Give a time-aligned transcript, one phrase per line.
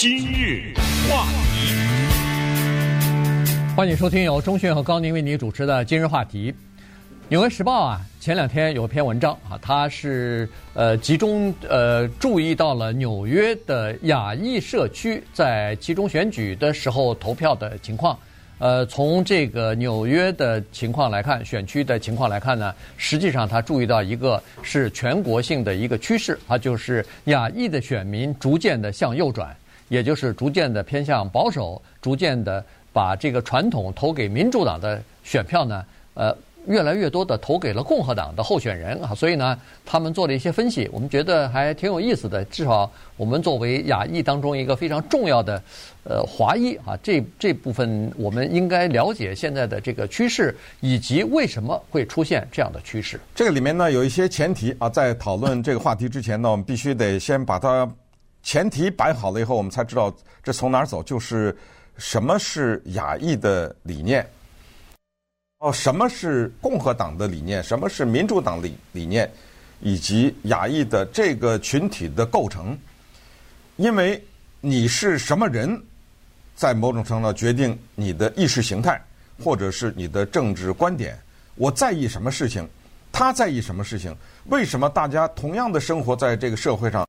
[0.00, 0.72] 今日
[1.10, 1.74] 话题，
[3.76, 6.50] 欢迎收听由钟迅和高宁为您主持的《今日话题》。
[7.28, 18.18] 《纽约时报》啊，前两天有一篇文章啊，它是呃集中呃注意到了纽约的亚裔社区在集中选举的时候投票的情况。
[18.58, 29.54] 呃，从这个纽约的情况来看，选区的情况来看呢，实际上他注意到一个是全国性的一个趋势，它就是亚裔的选民逐渐的向右转，
[29.90, 36.34] 也就是逐渐的偏向保守，逐渐的把这个传统投给民主党的选票呢，呃。
[36.66, 42.44] 越来越多的投给了共和党的候选人啊，所以呢，他们做了一些分析，我们觉得还挺有意思的。
[42.44, 45.60] 至少我们作为亚裔当中一个非常重要的
[46.04, 53.18] 呃华裔啊，这这部分我们应该了解现在的这个趋势，以及为什么会出现这样的趋势。
[53.34, 57.90] 这个里面呢有一些前提啊，在讨论这个话题之前呢，我们必须得先把它
[58.42, 61.56] 前提摆好了以后，我们才知道这从哪儿走，就是
[61.98, 64.26] 什么是亚裔的理念。
[65.58, 67.62] 哦，什么是共和党的理念？
[67.62, 69.30] 什么是民主党理理念？
[69.82, 72.78] 以及亚裔的这个群体的构成？
[73.76, 74.22] 因为
[74.60, 75.82] 你是什么人，
[76.54, 79.02] 在某种程度上决定你的意识形态，
[79.42, 81.18] 或者是你的政治观点。
[81.54, 82.68] 我在意什么事情？
[83.12, 84.14] 他在意什么事情？
[84.46, 87.06] 为什么大家同样的生活在这个社会上，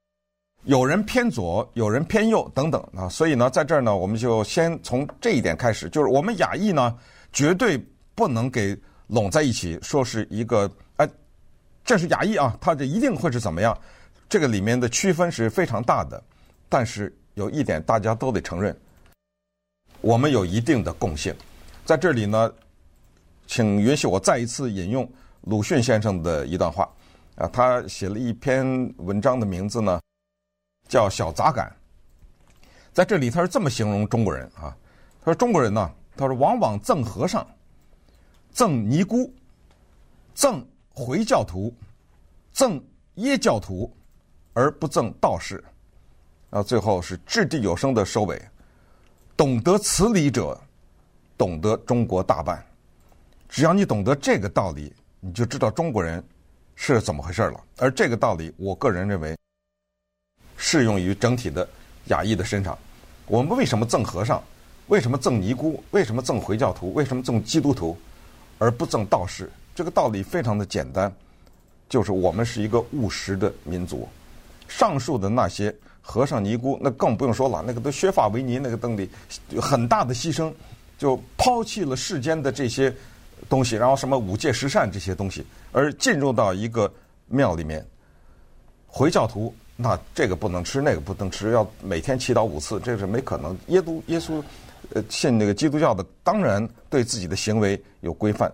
[0.64, 3.09] 有人偏左，有人偏右，等等啊？
[3.09, 6.98] 所以呢，在这儿呢，我们就先从这一点开始，就是我们亚裔呢，
[7.31, 7.84] 绝对。
[8.14, 11.09] 不能给拢在一起，说是一个哎，
[11.84, 13.76] 这是亚裔啊，他这一定会是怎么样？
[14.30, 16.22] 这个里面的区分是非常大的，
[16.70, 18.78] 但是有一点大家都得承认，
[20.02, 21.34] 我们有一定的共性。
[21.86, 22.52] 在这里呢，
[23.48, 25.09] 请允许我再一次引用
[25.42, 26.88] 鲁迅先生的一段话
[27.38, 30.00] 啊，他写了一篇文章的名字呢
[30.92, 31.73] 叫《小杂感》。
[32.92, 34.75] 在这里他是这么形容中国人啊，
[35.22, 37.47] 他说中国人呢，他说往往赠和尚。
[38.52, 39.34] 赠尼姑，
[40.36, 41.74] 赠回教徒，
[42.51, 42.84] 赠
[43.16, 43.90] 耶教徒，
[44.51, 45.63] 而不赠道士。
[46.50, 48.41] 啊，最后是掷地有声的收尾。
[49.38, 50.59] 懂得此理者，
[51.38, 52.62] 懂得中国大半。
[53.47, 56.22] 只要你懂得这个道理，你就知道中国人
[56.75, 57.63] 是怎么回事了。
[57.78, 59.38] 而这个道理，我个人认为
[60.64, 61.68] 适用于整体的
[62.06, 62.78] 亚裔的身上。
[63.26, 64.42] 我们为什么赠和尚？
[64.90, 65.84] 为什么赠尼姑？
[65.90, 66.94] 为什么赠回教徒？
[66.94, 67.98] 为什么赠基督徒？
[68.60, 71.12] 而不赠道士，这个道理非常的简单，
[71.90, 74.08] 就是我们是一个务实的民族。
[74.68, 79.10] 上述的那些和尚尼姑，那更不用说了，那个都削发为尼，那个登里
[79.60, 80.54] 很大的牺牲，
[80.96, 82.94] 就抛弃了世间的这些
[83.50, 86.94] 东西，然后什么五戒十善这些东西，而进入到一个
[87.28, 87.84] 庙里面。
[88.86, 93.58] 回教徒，那这个不能吃，那个不能吃，要每天祈祷五次，这是没可能。
[93.68, 94.44] 耶稣，耶稣。
[94.94, 98.52] 呃，信那个基督教的，当然对自己的行为有规范。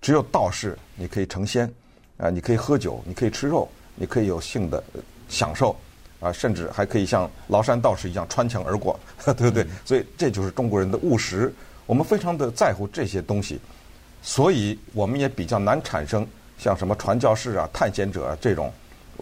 [0.00, 1.72] 只有道士，你可以成仙，
[2.16, 4.82] 啊，你可以喝酒，你可以吃肉，你可以有性的
[5.28, 5.76] 享受，
[6.18, 9.64] 啊，甚至还可以像崂山道士一样穿墙而过，对不对？
[9.84, 11.54] 所以这就是中国人的务实，
[11.86, 13.60] 我们非常的在乎这些东西，
[14.20, 16.26] 所以我们也比较难产生
[16.58, 18.72] 像什么传教士啊、探险者啊这种，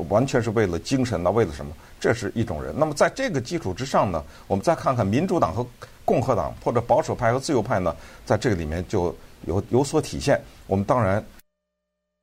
[0.09, 1.73] 完全是为了精神呢，为了什么？
[1.99, 2.75] 这是一种人。
[2.79, 5.67] 那么在这个基础之上呢，我们再看看民主党和。
[6.07, 7.93] 共和党或者保守派和自由派呢，
[8.25, 9.13] 在这个里面就
[9.45, 10.41] 有有所体现。
[10.69, 11.21] 我们当然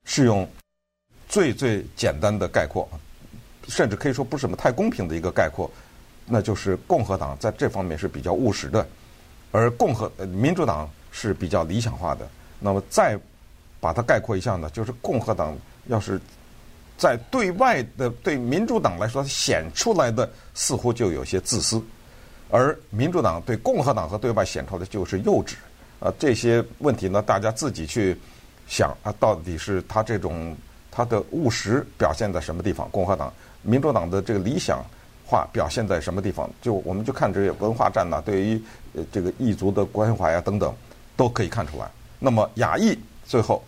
[0.05, 0.49] 是用
[1.27, 2.87] 最最简单的概括，
[3.67, 5.69] 甚至可以说不是什么太公平的一个概括，
[6.25, 8.87] 那就是共和党在这方面是比较务实的，
[9.51, 12.25] 而共和民主党是比较理想化的。
[12.61, 13.19] 那么再
[13.81, 15.57] 把它概括一下呢，就是共和党
[15.87, 16.17] 要是
[17.03, 21.83] 在对外的对民主党来说显出来的似乎就有些自私。
[22.49, 25.55] 而民主党对共和党和对外显出来的就是幼稚，
[25.99, 28.17] 啊，这些问题呢，大家自己去
[28.69, 30.55] 想啊，到底是他这种
[30.89, 32.87] 他的务实表现在什么地方？
[32.89, 33.33] 共和党、
[33.63, 34.81] 民主党的这个理想
[35.25, 36.49] 化表现在什么地方？
[36.61, 38.61] 就我们就看这些文化战呐，对于
[38.95, 40.73] 呃这个异族的关怀啊等等，
[41.17, 41.91] 都可以看出来。
[42.19, 43.61] 那么亚裔最后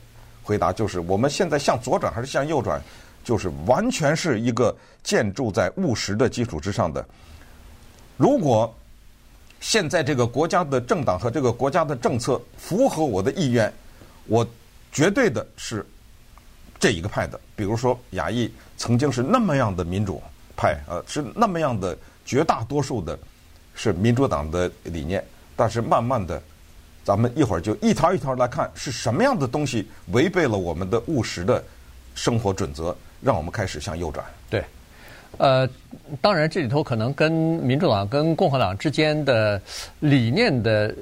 [0.44, 2.80] 回答就是：我们现在向左转还是向右转？
[3.26, 4.74] 就是完全是一个
[5.04, 7.06] 建筑在务实的基础之上的。
[8.16, 8.74] 如果
[9.60, 13.74] 现在这个国家的政党和这个国家的政策符合我的意愿，
[14.28, 14.48] 我
[14.92, 15.84] 绝对的是
[16.80, 17.40] 这一个派的。
[17.56, 20.22] 比如说，亚裔曾经是那么样的民主
[20.56, 23.18] 派，呃，是那么样的绝大多数的
[23.74, 25.26] 是民主党的理念。
[25.56, 26.40] 但是慢慢的，
[27.04, 31.64] 咱们一会儿就一条一条来看，是什么样的东西违背了我们的务实的
[32.14, 32.96] 生活准则，
[33.26, 34.24] 让我们开始向右转。
[34.50, 34.64] 对。
[35.38, 35.68] 呃，
[36.22, 39.60] 当然这里头可能跟民主党跟共和党之间的
[40.00, 40.96] 理念的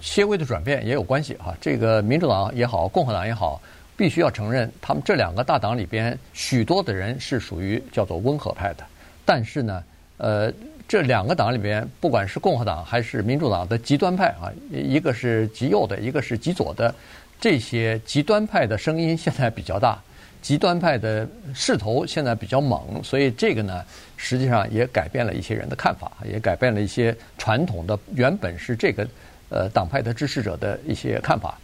[0.00, 1.54] 些微的转变也有关系啊。
[1.60, 3.60] 这个民主党也好，共和党也好，
[3.94, 8.84] 必须要承认，他们这两个大党里边许多的人是属于叫做温和派的。
[9.26, 9.84] 但是呢，
[10.16, 10.50] 呃，
[10.88, 16.94] 这两个党里边，不管是共和党还是民主党的极端派啊，一个是极右的，一个是极左的，
[17.38, 20.00] 这些极端派的声音现在比较大。
[20.44, 23.82] 极端派的势头现在比较猛，所以这个呢，
[24.18, 29.08] 实际上也改变了一些人的看法，也改变了一些传统的原本是这个
[29.48, 31.58] 呃党派的支持者的一些看法。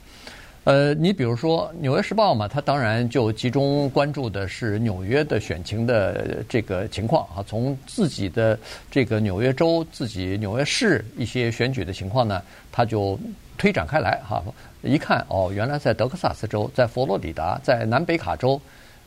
[0.64, 8.58] 呃，你比如说《纽约时报》嘛，它当然就集中关注的是纽约的选情的这个情况啊，从自己的
[8.90, 12.42] 这个纽约州、自己纽约市一些选举的情况呢，
[12.72, 13.20] 它就
[13.58, 14.42] 推展开来哈。
[14.82, 18.60] 一看哦，原来在德克萨斯州、在佛罗里达、在南北卡州，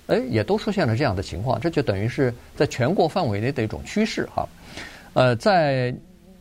[0.08, 1.60] 哎，也都出现了这样的情况。
[1.60, 4.48] 这就等于是在全国范围内的一种趋势哈。
[5.14, 5.94] 呃，在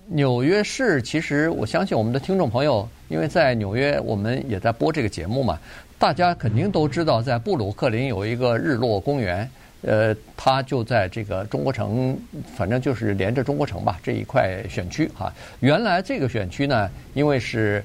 [0.07, 5.59] 纽约市，其实我相信我们的听众朋友，因为在纽约我们也在播这个节目嘛，
[5.99, 9.49] 大家肯定都知道，在布鲁克林有一个日落公园，
[9.83, 12.19] 呃，它就在这个中国城，
[12.55, 15.33] 反正就是连着中国城吧这一块选区哈。
[15.61, 17.83] 原来这个选区呢，因为是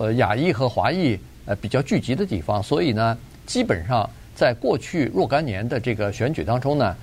[0.00, 3.14] 呃，亚裔和华裔呃比较聚集的地方，所以呢，
[3.44, 6.96] 基本上在过去若干年的这个选举当中呢，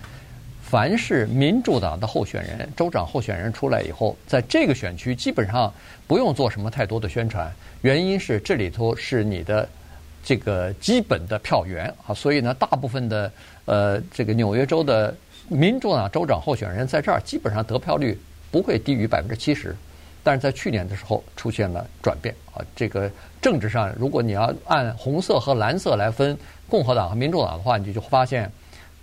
[0.63, 5.71] 凡是民主党的候选人、州长候选人出来以后，在这个选区基本上
[6.07, 7.53] 不用做什么太多的宣传，
[7.83, 9.69] 原因是这里头是你的
[10.23, 13.31] 这个基本的票源啊，所以呢，大部分的
[13.65, 15.15] 呃这个纽约州的
[15.49, 19.75] 民主党州长候选人在这儿基本上得票率不会低于百分之七十。
[20.27, 23.09] 但是在去年的时候出现了转变啊，这个
[23.41, 26.37] 政治上，如果你要按红色和蓝色来分
[26.67, 28.51] 共和党和民主党的话，你就发现，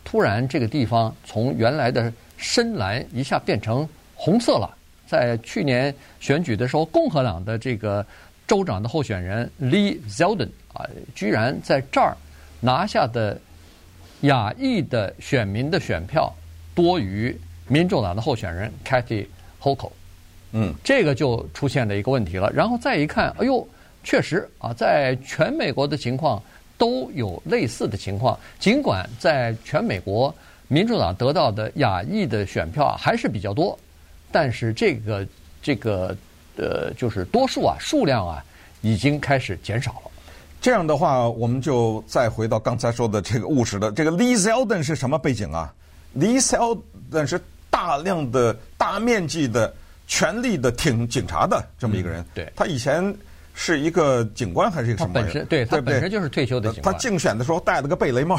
[0.05, 4.77] 突然这个地方从原来的深蓝一下变成红色了。
[5.07, 8.05] 在去年选举的时候，共和党的这个
[8.47, 12.15] 州长的候选人 Lee Zeldin 啊，居然在这儿
[12.61, 13.41] 拿下的
[14.21, 16.31] 亚裔的选民的选票
[16.75, 17.35] 多于
[17.67, 19.27] 民主党的候选人 Kathy
[19.63, 19.91] Hochul。
[20.57, 22.49] 嗯，这个就出现了一个问题了。
[22.53, 23.67] 然后再一看，哎呦，
[24.05, 26.41] 确实啊，在全美国的情况
[26.79, 28.39] 都有类似的情况。
[28.61, 30.33] 尽管在全美国，
[30.69, 33.77] 民主党得到的亚裔的选票啊还是比较多，
[34.31, 35.27] 但是这个
[35.61, 36.17] 这个
[36.57, 38.45] 呃，就是多数啊，数量啊，
[38.81, 40.11] 已经开始减少了。
[40.61, 45.75] 这样的话，我们就再回到刚才说的这个务实的这个 Lee Zeldin 是什么背景啊
[46.17, 49.75] ？Lee Zeldin 是大量的大面积的。
[50.07, 53.15] 全力的挺警察的这么一个人，嗯、对，他以前
[53.55, 55.23] 是一个警官还是一个什么人？
[55.23, 56.93] 他本身对他本身就是退休的警官。
[56.93, 58.39] 他竞选的时候戴了个贝雷帽，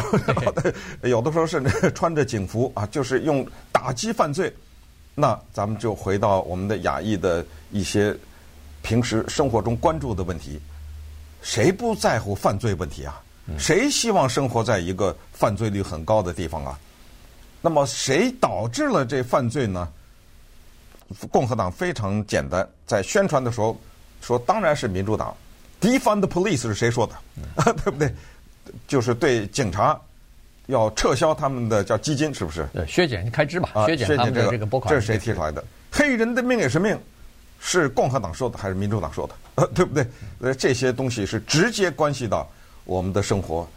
[1.04, 4.54] 有的时候甚至 穿着警服啊，就是用打击犯罪。
[5.16, 8.16] 那咱们就回到我们的亚裔的一些
[8.82, 10.60] 平时生活中关注的问题：
[11.42, 13.22] 谁不在乎犯罪问题啊？
[13.58, 16.80] 谁希望生活在一个犯罪率很高的地方啊？
[17.62, 19.88] 那么谁导致了这犯罪呢？
[21.32, 23.80] 共和党非常简单，在宣传的时候
[24.22, 25.36] 说，当然是民主党。
[25.82, 27.14] Defund the police 是谁说的？
[27.38, 28.12] 嗯、 对不对？
[28.88, 30.00] 就是对警察
[30.66, 32.68] 要撤销他们的叫基金，是不是？
[32.74, 34.92] 对，削减开支吧，啊、削减他们的这个拨款。
[34.92, 35.64] 这是谁提出来的？
[35.92, 36.98] 黑人的命也是命，
[37.60, 39.68] 是共和党说的还是民主党说的？
[39.76, 40.08] 对不对？
[40.40, 42.50] 呃，这些东西是直接关系到
[42.86, 43.68] 我们的生活。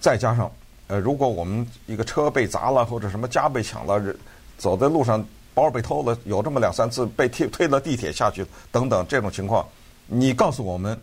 [0.00, 0.52] 再加上，
[0.88, 4.14] 呃，如果我们一个车被砸了，或者什么家被抢了，
[4.58, 5.24] 走在路上。
[5.58, 9.66] 包被偷了，有这么两三次被推推了地铁下去等等这种情况，
[10.06, 10.96] 你告诉我们，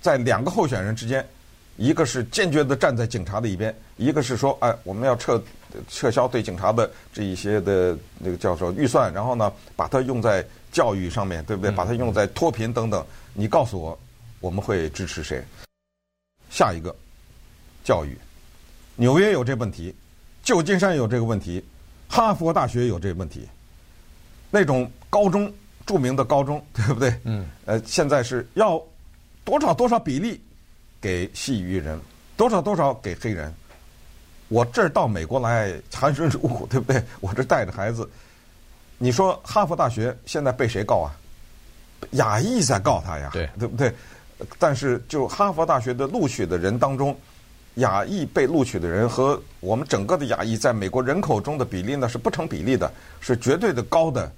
[0.00, 1.26] 在两个候选人之间，
[1.76, 5.42] 一个是坚决的站在警察的一边，一个是说，哎，我们要撤
[5.88, 11.70] 撤销对警察的这一些的那个叫做预算，然后呢，把它用在教育上面，对不对？
[11.72, 13.04] 把它用在脱贫等等。
[13.34, 13.98] 你告诉我，
[14.38, 15.42] 我们会支持谁？
[16.48, 16.94] 下一个，
[17.82, 18.16] 教育，
[18.94, 19.92] 纽约有这问题，
[20.44, 21.64] 旧金山有这个问题，
[22.08, 23.48] 哈佛大学有这个问题。
[24.50, 25.52] 那种高中
[25.86, 27.14] 著名的高中，对不对？
[27.24, 27.48] 嗯。
[27.66, 28.82] 呃，现在是要
[29.44, 30.40] 多少多少比例
[31.00, 31.98] 给西裔人，
[32.36, 33.52] 多少多少给黑人。
[34.48, 37.02] 我这儿到美国来含辛茹苦读，对不对？
[37.20, 38.08] 我这带着孩子，
[38.98, 41.16] 你说哈佛大学现在被谁告啊？
[42.12, 43.94] 亚裔在告他呀，对，对不对？
[44.58, 47.16] 但是就哈佛大学的录取的人当中，
[47.74, 52.90] 亚裔被录取的人和我们整个的亚裔在美国人口中的比例呢，是不成比例的，
[53.20, 54.32] 是绝对的高的。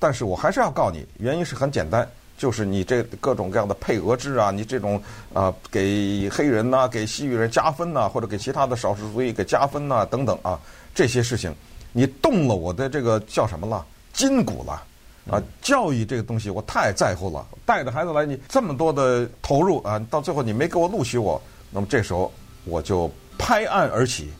[0.00, 5.00] 但是我还是要告你，原因是很简单，就是你这各种各样的配额制啊，你这种
[5.32, 10.58] 啊、给黑人呐、给西域人加分呐、或者给其他的少数族裔给加分呐、等等啊，
[10.92, 11.54] 这些事情
[11.92, 14.82] 你动了我的这个叫什么了筋骨了
[15.30, 15.40] 啊！
[15.60, 21.40] 教育这个东西我太在乎了，带着孩子来，你这么多的投入啊，到最后你没给我录取我，
[21.70, 22.32] 那么这时候
[22.64, 24.30] 我就拍案而起，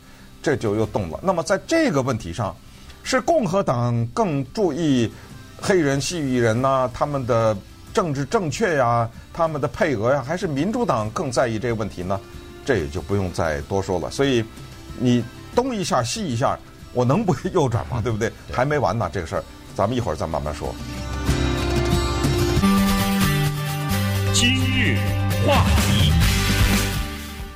[0.43, 1.21] 这就又动了。
[1.23, 2.57] 那么在这个问题上，
[3.03, 5.11] 是共和党更注意
[5.61, 7.57] 黑人、西裔人呐，他们的
[7.93, 12.19] 政治正确呀，他们的配额呀，还是民主党更在意这个问题呢？
[12.65, 14.11] 这也就不用再多说了。
[14.11, 14.45] 所以
[14.99, 15.23] 你
[15.55, 16.59] 东一下西一下。
[16.93, 18.01] 我能不会右转吗？
[18.03, 18.29] 对不对？
[18.51, 19.45] 还没完呢，这个事儿，
[19.77, 20.75] 咱们一会儿再慢慢说。
[24.35, 24.99] 今日
[25.47, 26.13] 话题，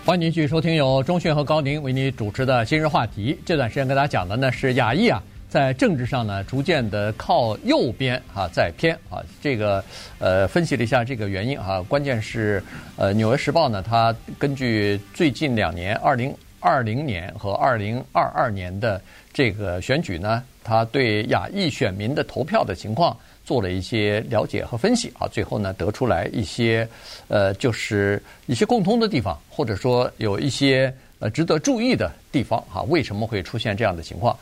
[0.07, 3.35] 欢迎您继续收听由钟迅和高宁为您主持的《今日话题》。
[3.45, 5.21] 这段时间跟大家讲的呢是亚裔啊，
[5.55, 9.23] 在政治上呢逐渐的靠右边啊在偏啊。
[9.41, 9.85] 这个
[10.19, 12.61] 呃分析了一下这个原因啊，关键是
[12.97, 19.01] 呃《纽约时报》呢，它根据最近两年二零二零年和二零二二年的
[19.33, 26.89] 这个选举呢，它对亚裔选民的投票的情况做了一些了解和分析啊，最后呢得出来一些
[27.29, 34.37] 呃，就是一些共通的地方，或者说有一些呃值得注意的地方啊，为什么会出现这样的情况？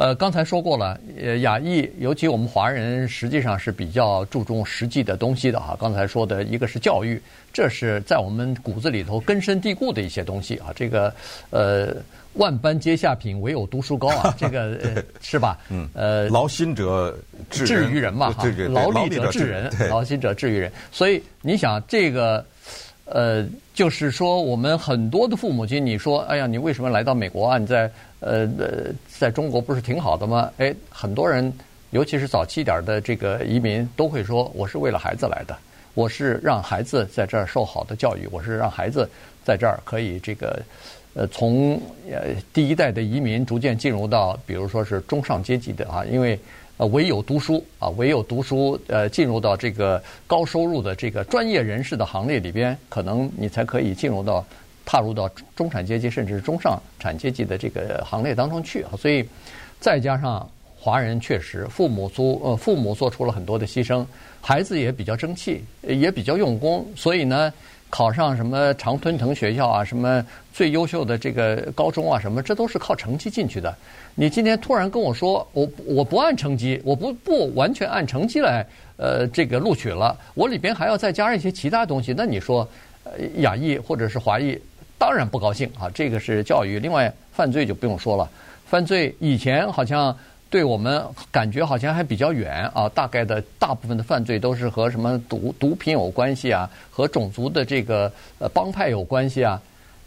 [0.00, 5.76] 呃，刚才说过了，呃，亚裔，尤其我们华人，实际上是比较注重实际的东西的哈。
[5.78, 7.20] 刚才说的一个是教育，
[7.52, 10.72] 这是在我们骨子里头根深蒂固的一些东西啊。
[10.74, 11.12] 这个，
[11.50, 11.94] 呃，
[12.32, 15.58] 万般皆下品，唯有读书高啊， 这个、呃、是吧？
[15.68, 15.86] 嗯。
[15.92, 17.14] 呃，劳心者
[17.50, 20.72] 治治于人嘛，哈，劳力者治人，劳心者治于人。
[20.90, 22.42] 所以你想这个。
[23.12, 27.58] 呃，就是说，我们很多的父母亲，你说，哎呀，你为什么来到美国啊？
[27.58, 27.90] 你在
[28.20, 30.50] 呃呃，在中国不是挺好的吗？
[30.58, 31.52] 哎，很多人，
[31.90, 35.56] 尤其是早期一点的这个移民，都会说，我是为了孩子来的，
[35.94, 39.08] 我是让孩子在这儿受好的教育，我是让孩子
[39.44, 40.62] 在这儿可以这个，
[41.14, 46.38] 呃，从呃第一代的移民逐渐进入到，比如说是中上阶级的啊，因为。
[46.80, 54.42] 呃，唯有读书啊，唯有读书，呃，进入到这个高收入的这个专业人士的行列里边，可能你才可以进入到
[54.90, 58.90] 踏入到中产阶级甚至中上产阶级的这个行列当中去啊。
[58.98, 59.24] 所以，
[59.78, 64.04] 再加上华人确实父母做呃父母做出了很多的牺牲，
[64.40, 67.52] 孩子也比较争气，也比较用功，所以呢。
[67.92, 73.76] 考上什么常春藤学校啊，什么最优秀的这个高中啊，什么这都是靠成绩进去的。
[74.14, 78.64] 你今天突然跟我说，我我不按成绩，我不不完全按成绩来，
[78.96, 82.64] 呃，这个录取了，我里边还要再加上一些其他东西，那你说，
[83.02, 84.56] 呃，亚裔或者是华裔，
[85.00, 85.90] 当然不高兴啊。
[85.92, 88.30] 这个是教育，另外犯罪就不用说了，
[88.66, 90.14] 犯罪以前好像。
[90.50, 99.62] 对我们感觉好像还比较远啊，大概的大部分的犯罪都是和什么毒毒品有关系啊，和种族的这个呃帮派有关系啊。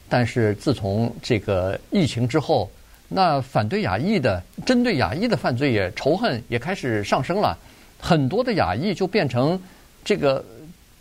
[0.09, 2.69] 但是自从这个疫情之后，
[3.07, 7.57] 那反对亚裔的、针对亚裔的犯罪也仇恨也开始上升了，
[7.97, 9.57] 很多的亚裔就变成
[10.03, 10.43] 这个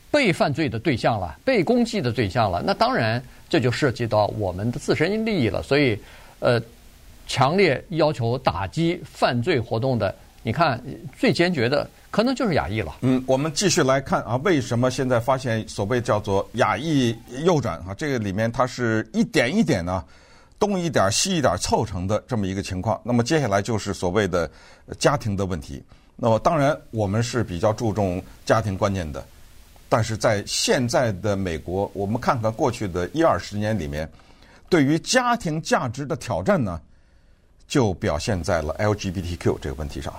[0.08, 2.62] 被犯罪的对象了，被攻击的对象了。
[2.64, 3.20] 那当然
[3.52, 5.98] 这就涉及到我们的自身利益了，所以
[6.40, 6.60] 呃。
[7.24, 10.78] 强烈要求打击犯罪活动的，你看
[11.16, 12.96] 最坚决的可能就是亚裔了。
[13.00, 17.94] 嗯，我们继续来看啊，为什么现在发现所谓叫做亚裔右转啊？
[17.96, 20.04] 这个里面它是一点一点呢，
[20.58, 23.00] 东一点西一点凑成的这么一个情况。
[23.04, 24.50] 那么接下来就是所谓的
[24.98, 25.82] 家庭的问题。
[26.16, 29.24] 那么当然我们是比较注重家庭观念的，
[29.92, 34.10] 但是在现在的美国，我们看看过去的一二十年里面，
[34.70, 36.80] 对于家庭价值的挑战呢？
[37.68, 40.14] 就表现在了 LGBTQ 这个问题上，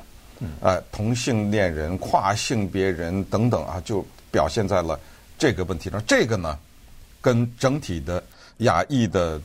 [0.61, 4.99] 呃，同性恋人、跨性别人等等啊，就表现在了
[5.39, 5.99] 这个问题上。
[6.05, 6.55] 这个呢，
[7.19, 8.23] 跟整体的
[8.57, 9.41] 亚裔的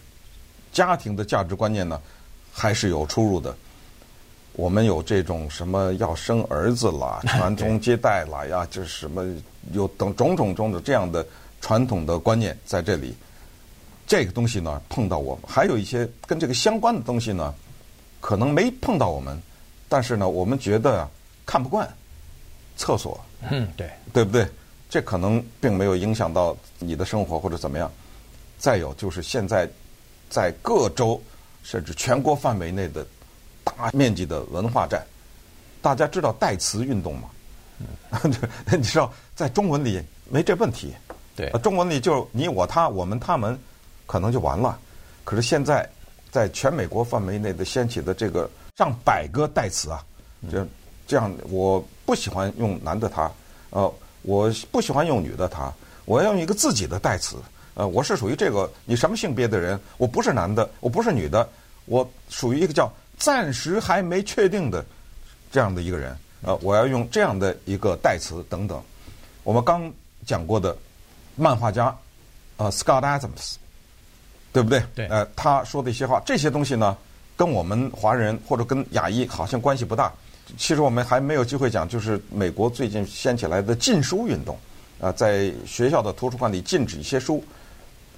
[0.75, 1.99] 家庭的价值观念呢，
[2.53, 3.57] 还是有出入的。
[4.59, 9.25] 我们有这种什么要生儿子啦、 传宗接代啦呀，就是什么
[9.71, 11.25] 有等种种种的这样的
[11.61, 13.15] 传统的观念在这里。
[14.05, 17.55] 这个东西呢，碰到我们，还有一些跟这个相关的东西呢。
[18.21, 19.41] 可能没碰到我们，
[19.89, 21.09] 但是呢，我们觉得
[21.47, 21.89] 看不惯
[22.77, 24.45] 厕所，嗯，对，对不对？
[24.91, 27.89] 这可能并没有影响到你的生活或者怎么样。
[28.59, 29.71] 再有就是现在
[30.29, 31.23] 在各州
[31.63, 33.07] 甚至全国范围内的
[33.77, 35.05] 大面积的文化战，
[35.83, 37.29] 大家知道代词运动吗？
[38.23, 38.33] 嗯，
[38.79, 40.95] 你知道在中文里没这问题，
[41.37, 43.59] 对，中文里就你我他我们他们
[44.07, 44.79] 可能就完了。
[45.25, 45.89] 可是现在。
[46.31, 50.05] 在全美国范围内的掀起的这个上百个代词啊，
[50.51, 50.69] 这
[51.07, 53.33] 这样我不喜欢用男的他，
[53.71, 55.73] 呃，我不喜欢用女的他，
[56.05, 57.37] 我要用一个自己的代词，
[57.73, 61.49] 呃，我是属于这个你什么性别的人，我不是男的，我不是女的，
[61.87, 64.85] 我属于一个叫暂时还没确定的
[65.51, 68.81] 这样的一个人，呃，我要用这样的一个代词等等。
[69.43, 69.93] 我们刚
[70.25, 70.77] 讲过的
[71.35, 71.97] 漫画家，
[72.59, 73.55] 呃，Scott Adams，
[74.53, 74.83] 对不对？
[74.95, 75.07] 对。
[75.09, 76.97] 呃，他说的一些话，这些东西呢，
[77.37, 80.13] 跟我们华人或者跟亚裔好像关系不大。
[80.57, 84.59] 其实我们还没有机会讲，就是美国最近掀起来的禁书运动，
[85.01, 87.45] 啊，在学校的图书馆里禁止一些书，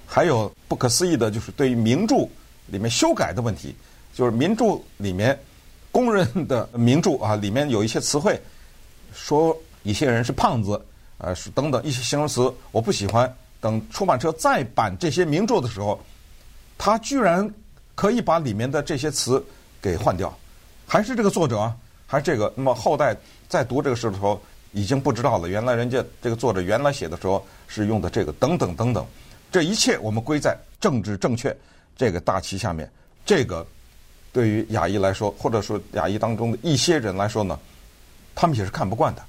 [0.05, 2.27] 还有不可思议的就是对于名著
[2.67, 3.75] 里面修改的问题，
[4.13, 5.37] 就是名著里面
[5.91, 8.39] 公认的名著啊，里面有一些词汇，
[9.13, 10.81] 说一些人是胖子，
[11.17, 13.31] 呃，是等等一些形容词，我不喜欢。
[13.59, 15.99] 等出版社再版这些名著的时候，
[16.77, 17.47] 他居然
[17.93, 19.43] 可以把里面的这些词
[19.81, 20.35] 给换掉，
[20.87, 21.75] 还是这个作者啊。
[22.07, 23.15] 还是这个，那么后代
[23.47, 24.37] 在读这个时候
[24.73, 25.47] 已经不知道了。
[25.47, 29.05] 原来人家这个作者原来写的时候是用的这个，等等等等，
[29.49, 31.55] 这一切我们归在政治正确
[31.95, 32.91] 这个大旗下面。
[33.25, 33.65] 这个
[34.31, 37.59] 对于亚裔来说，或者说亚裔当中的一些人来说呢，
[38.35, 39.23] 他们也是看不惯的。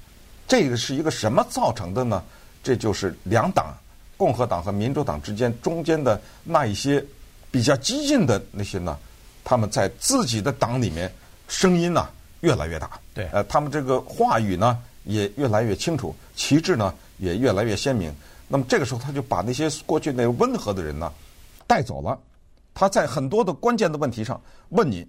[0.47, 2.23] 这个是一个什么造成的呢？
[2.63, 3.75] 这就是两党，
[4.17, 7.03] 共和党和民主党之间中间的那一些
[7.51, 8.97] 比较激进的那些呢，
[9.43, 11.11] 他们在自己的党里面
[11.47, 12.07] 声音呢。
[12.43, 18.13] 越来越大，对，呃，他们这个话语呢也越来越清楚，旗帜呢也越来越鲜明。
[18.49, 21.09] 那么这个时候，他就把那些过去那温和的人呢
[21.65, 22.19] 带走了。
[22.73, 25.07] 他在很多的关键的问题上问你，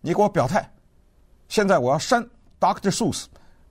[0.00, 0.68] 你给我表态。
[1.48, 2.26] 现在我要删
[2.58, 2.90] Dr.
[2.90, 3.24] Seuss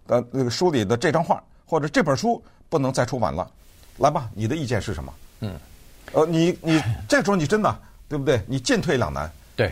[0.08, 3.50] 的那个书里的这张画，或者这本书不能再出版了。
[3.98, 5.14] 来吧，你的意见是什么？
[5.42, 5.60] 嗯，
[6.14, 8.42] 呃，你你 这时候你真的对不对？
[8.48, 9.30] 你进退两难。
[9.56, 9.72] 对。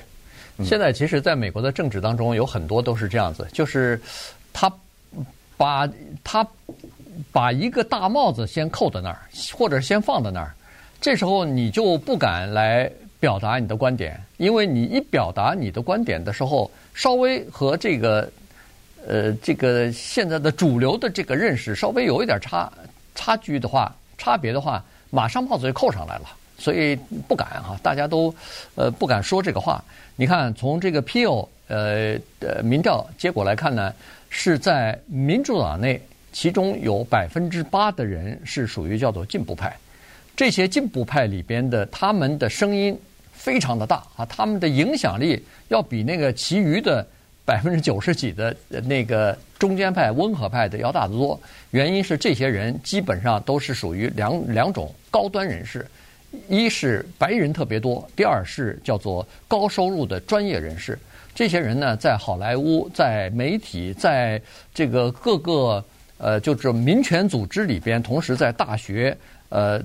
[0.63, 3.99] 现在其实，在美国的政治当中，有很多都是这样子，就是
[4.53, 4.71] 他
[5.57, 5.89] 把
[6.23, 6.45] 他
[7.31, 9.21] 把一个大帽子先扣在那儿，
[9.57, 10.53] 或者先放在那儿，
[10.99, 18.29] 这时候你就不敢来表达你的观点，因为你一表达你的观点的时候，稍微和这个
[19.07, 22.69] 呃这个现在的主流的这个认识稍微有一点差
[23.13, 26.23] 差距的话，差别的话，马上帽子就扣上来了。
[26.57, 26.95] 所以
[27.27, 28.34] 不敢哈，大家都
[28.75, 29.84] 呃不敢说这个话。
[30.15, 33.93] 你看，从这个 Peel 呃呃民调结果来看呢，
[34.29, 39.75] 是在民主党内，其中有百分之八的人是属于叫做进步派。
[40.36, 42.97] 这些进步派里边的他们的声音
[43.41, 47.06] 非常的大啊，他们的影响力要比那个其余的
[47.43, 51.39] 百分之九十几的那个中间派温和派的要大得多。
[51.71, 55.84] 原因是这些人基本上都是属于两两种高端人士。
[56.47, 60.97] 一是白人特别多，第二是叫做高收入的专业人士。
[61.34, 64.39] 这些人呢，在好莱坞、在媒体、在
[64.73, 65.84] 这个各个
[66.17, 69.17] 呃，就是民权组织里边，同时在大学，
[69.49, 69.82] 呃，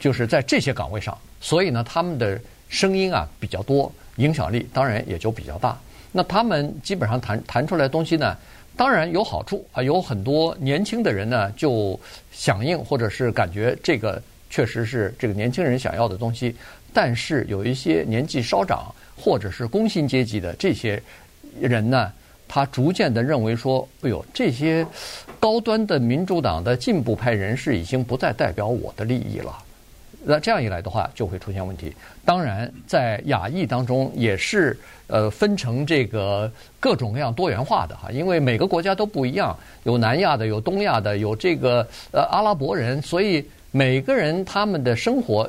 [0.00, 5.78] 就是在这些岗位上，所以呢，他们的声音啊比较多，影响力当然也就比较大。
[6.12, 8.36] 那他们基本上谈谈出来的东西呢，
[8.76, 11.98] 当然有好处啊，有很多年轻的人呢就
[12.32, 14.22] 响应，或者是感觉这个。
[14.50, 16.56] 确实是这个年轻人想要的东西，
[16.90, 21.00] 但是有一些年纪稍长或者是工薪阶级的这些
[21.60, 22.10] 人呢，
[22.48, 24.86] 他逐渐的认为说：“哎呦，这些
[25.38, 29.54] 高端的民主党的进步派人士已经不再代表我的利益了。”
[30.24, 31.92] 那这样一来的话，就会出现问题。
[32.24, 36.50] 当然，在亚裔当中也是呃分成这个
[36.80, 43.44] 各种各样多元化的哈，因为每个国家都不一样，有南亚的，有东亚的，有这个呃阿拉伯人，所以。
[43.70, 45.48] 每个人他们的生活，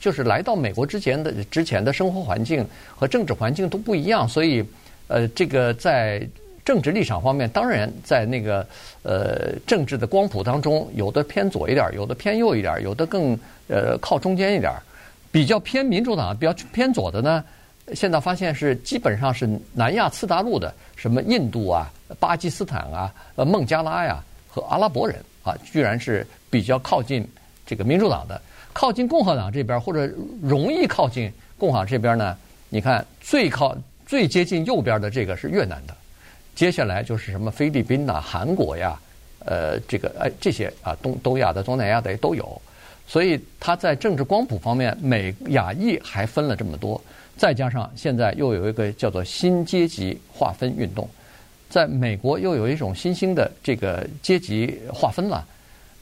[0.00, 4.64] 就是来到美国之前的之前的生活环境和政治环境都不一样，所以，
[5.06, 6.26] 呃，这个在
[6.64, 8.66] 政治立场方面，当然在那个
[9.02, 14.82] 呃政治的光谱当中，有的偏左一点，有的偏右一点，有的更呃靠中间一点儿，
[15.30, 17.44] 比较偏民主党、比较偏左的呢，
[17.94, 27.26] 现在发现是基本上是南亚次大陆的，什么印度啊、巴基斯坦啊、呃孟加拉呀和阿拉伯人啊，居然是比较靠近。
[27.66, 28.40] 这个民主党的
[28.72, 30.10] 靠近共和党这边，或者
[30.42, 32.34] 容易靠近共和党这边呢？
[32.70, 33.76] 你看最靠
[34.06, 35.94] 最接近右边的这个是越南的，
[36.54, 38.98] 接下来就是什么菲律宾呐、韩国呀，
[39.44, 42.62] 呃，这个哎这些啊东东亚的、东南亚的都有。
[43.08, 47.02] 所以他在政治光谱方面，美亚裔还分了这么多，
[47.38, 51.08] 再加上现在又有一个叫做新阶级划分运动，
[51.70, 55.44] 在美国又有一种新兴的这个阶级划分了。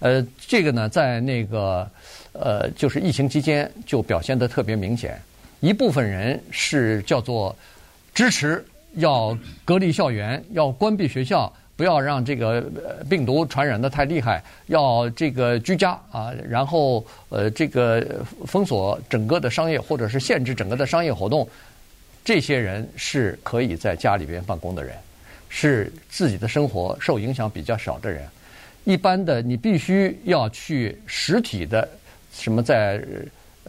[0.00, 1.88] 呃，这个呢，在那个
[2.32, 5.18] 呃，就是疫情期间就表现得特别明显。
[5.60, 7.54] 一部分人是叫做
[8.12, 8.62] 支持
[8.96, 12.64] 要隔离校园，要关闭学校，不要让这个
[13.08, 21.46] 病毒传染得太厉害，要这个居家啊，然后呃，这个封锁整个的商业，或者是限制整个的商业活动。
[22.24, 24.96] 这些人是可以在家里边办公的人，
[25.48, 28.26] 是自己的生活受影响比较少的人。
[28.84, 31.86] 一般的，你必须要去实体的，
[32.32, 33.00] 什么在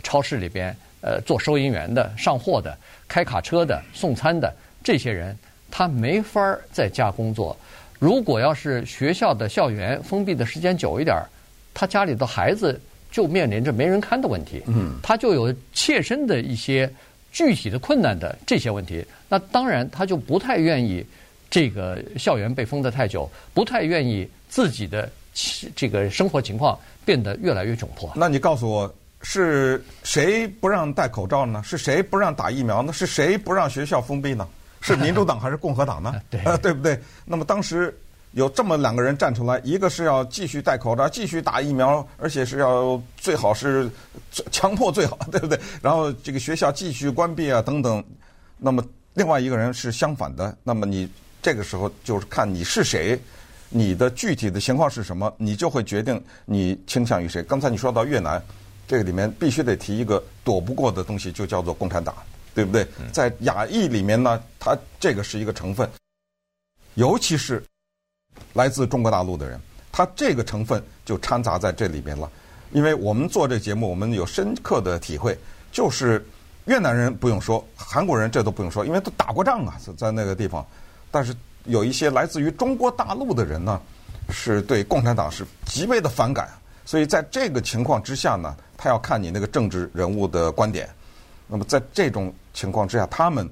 [0.02, 2.76] 超市里边，呃，做收银员的、上货的、
[3.08, 4.52] 开卡车的、送餐的
[4.84, 5.38] 这些人，
[5.70, 7.56] 他没法在家工作。
[8.00, 11.16] 如果要是学校的校园封闭的时间久一点，
[11.74, 12.80] 他家里的孩子
[13.12, 16.92] 就面临着没人看的问题，嗯，他就有切身的一些
[17.32, 19.06] 具体的困难的这些问题。
[19.28, 21.06] 那当然，他就不太愿意
[21.50, 24.28] 这个校园被封得太久，不太愿意。
[24.50, 25.12] 自己的
[25.76, 28.10] 这个生活情况变得越来越窘迫。
[28.16, 31.62] 那你告诉我，是谁不让戴口罩呢？
[31.66, 32.94] 是谁不让打疫苗呢？
[32.94, 34.48] 是谁不让学校封闭呢？
[34.88, 36.16] 是民主党还是共和党呢？
[36.30, 37.00] 对，对不对？
[37.26, 37.96] 那么当时
[38.32, 43.90] 有这么两个人站出来，一个是要继续戴口罩、继续打疫苗，而且是要最好是
[44.52, 45.60] 强迫最好， 对不对？
[45.82, 48.04] 然后这个学校继续关闭啊，等等。
[48.58, 50.56] 那么另外一个人是相反的。
[50.64, 51.10] 那么你
[51.42, 53.20] 这个时候就是看你是谁。
[53.70, 55.30] 你的具体的情况是什么？
[55.38, 57.44] 你就会决定你倾向于谁。
[57.44, 58.42] 刚才你说到越南，
[58.88, 62.16] 这个里面必须得提一个躲不过的东西，就叫做共产党，
[62.58, 62.88] 对不对？
[63.14, 65.88] 在亚裔里面呢，它这个是一个成分，
[66.96, 67.64] 尤其是
[68.54, 72.28] 来自中国大陆的人，他这个成分就掺杂在这里边了。
[72.72, 75.38] 因为我们做这节目，我们有深刻的体会，
[75.72, 76.26] 就是
[76.66, 80.66] 越南人不用说，韩国人这都不用说，因为都打过仗啊，在那个地方，
[81.12, 81.36] 但是。
[81.66, 83.82] 有一些来自于中国大陆的人呢，
[84.30, 86.48] 是对共产党是极为的反感，
[86.86, 90.88] 所以在这个情况之下呢，他要看你那个政治人物的观点。
[91.48, 93.50] 那么在这种情况之下，他们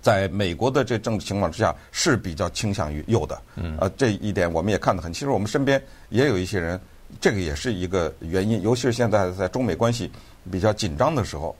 [0.00, 3.42] 在美国的这政治情况之下是比较倾向于右的。
[3.56, 5.34] 嗯，呃，这一点我们也看得很清楚。
[5.34, 6.80] 我们身边也有一些人，
[7.20, 10.10] 这个也是一个原因，尤其是现在在中美关系
[10.50, 11.54] 比较紧张的时候。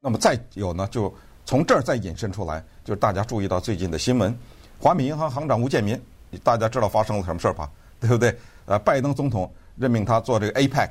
[0.00, 1.12] 那么再有呢，就
[1.44, 4.32] 从这儿再引申出来，就是大家注意到最近的新闻。
[4.78, 6.00] 华美银行行长吴建民，
[6.44, 7.68] 大家知道发生了什么事儿吧？
[7.98, 8.36] 对不对？
[8.66, 10.90] 呃，拜登总统任命他做这个 APEC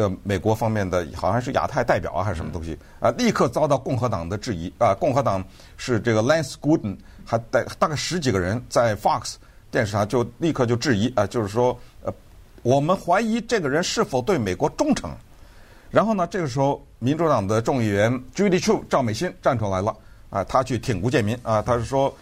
[0.00, 2.78] 呃美国方面的，好像是亚太代表啊，还是什么东西？
[3.00, 4.72] 啊，立刻遭到共和党的质疑。
[4.78, 5.44] 啊，共和党
[5.76, 9.34] 是这个 Lance Gooden，还带大概十几个人在 Fox
[9.70, 12.12] 电视上就立刻就质疑啊，就是说，呃，
[12.62, 15.10] 我们怀疑这个人是否对美国忠诚。
[15.90, 19.96] 然后呢，这个时候民主党的众议员 Judy Chu 赵美心站出来了，
[20.30, 22.14] 啊，他去挺吴建民啊，他是说。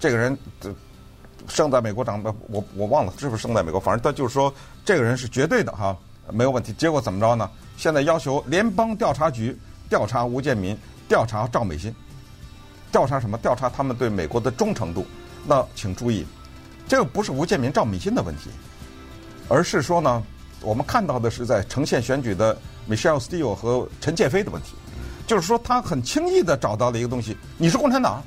[0.00, 0.74] 这个人这
[1.46, 4.52] 生在美国长的，我我忘了是不是生在美国，反正他就是说
[4.84, 5.96] 这个人是绝对的哈，
[6.32, 6.72] 没有问题。
[6.72, 7.48] 结果怎么着呢？
[7.76, 9.56] 现在要求联邦调查局
[9.88, 10.76] 调查吴建民，
[11.08, 11.94] 调查赵美心，
[12.90, 13.38] 调查什么？
[13.38, 15.06] 调查他们对美国的忠诚度。
[15.46, 16.26] 那请注意，
[16.86, 18.50] 这个不是吴建民、赵美心的问题，
[19.48, 20.22] 而是说呢，
[20.60, 22.56] 我们看到的是在呈现选举的
[22.88, 24.74] Michelle Steele 和陈建飞的问题，
[25.26, 28.22] 就是说他很轻易的找到了一个东西，你是共产党。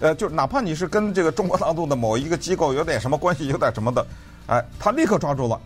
[0.00, 4.06] 呃，就哪怕你是跟这个中国大陆的某一个机构有点什么关系，有点什么的，
[4.46, 5.60] 哎，他立刻抓住了。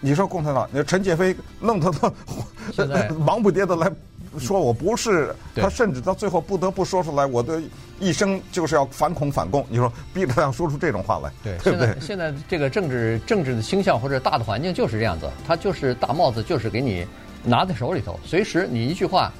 [0.00, 3.90] 你说共产党，你说陈建飞弄得都忙不迭的来
[4.38, 7.60] 说我不是，他甚至到最后不得不说出来，我的
[7.98, 9.64] 一生就是要反恐反共。
[9.68, 11.96] 你说逼着他要说出这种话来，对，对不对？
[12.00, 17.06] 现在这个政治政治的倾向或者大的环境就是这样子，他就是大帽子就是给你
[17.44, 19.32] 拿在手里头，随时你一句话，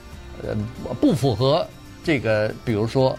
[0.43, 0.57] 呃，
[1.01, 1.67] 不符合
[2.03, 3.17] 这个，比如说。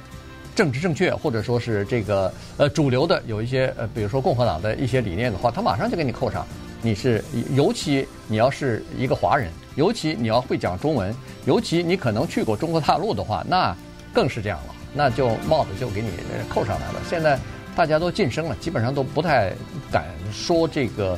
[0.55, 6.43] 政治正确，或者说是这个呃主流的有一些呃，比如说共和党的一些理念的话，他马上就给你扣上。
[6.81, 11.13] 你是尤其你要是一个华人，尤其你要会讲中文，
[11.45, 13.75] 尤其你可能去过中国大陆的话，那
[14.13, 14.75] 更是这样了。
[14.93, 16.09] 那就帽子就给你
[16.49, 17.01] 扣上来了。
[17.09, 17.39] 现在
[17.75, 19.51] 大家都晋升了，基本上都不太
[19.91, 21.17] 敢说这个，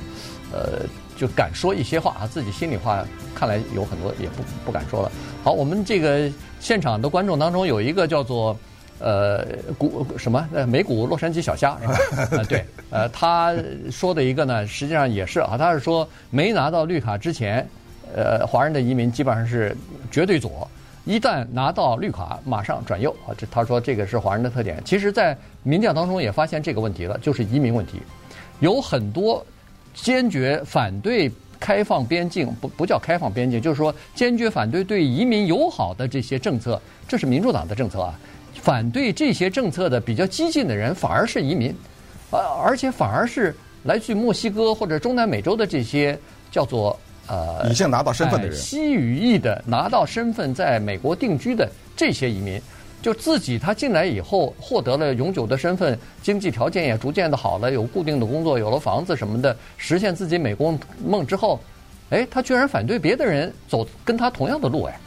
[0.51, 5.11] 呃，就敢说一些话啊，自己心里话看来有很多也不不敢说了。
[5.43, 8.57] 好，我们这个现场的观众当中有一个叫做。
[8.99, 9.45] 呃，
[9.77, 10.47] 股什么？
[10.53, 12.27] 呃，美股洛杉矶小虾是吧？
[12.31, 13.55] 呃， 对，呃，他
[13.89, 17.65] 说的一个呢，实际上也是啊，他是说没拿到绿卡之前，
[18.13, 19.75] 呃，华人的移民基本上是
[20.11, 20.69] 绝对左，
[21.05, 23.31] 一旦拿到绿卡，马上转右啊。
[23.37, 24.81] 这他说这个是华人的特点。
[24.83, 28.01] 其实，在民调当中也发现这个问题了，就是移民问题，
[28.59, 29.45] 有很多
[29.93, 38.19] 坚决反对开放边境，不不叫开放边境，就是说坚决反对对移民友好的这些政策，这是民主党的政策啊。
[38.61, 41.75] 反对这些政策的比较激进的人，反而是移民，
[42.31, 46.17] 而而且反而是来自墨西哥或者中南美洲的这些
[46.51, 52.61] 叫做呃已经拿到身份的人，西语裔的拿到身份在美国定居的这些移民，
[53.01, 61.59] 就自己他进来以后获得了永久的身份，经济条件也逐渐的好了，有固定的工作，有了房子什么的，实现自己美国梦之后，
[62.09, 64.99] 哎，他居然反对别的人走跟他同样的路，哎。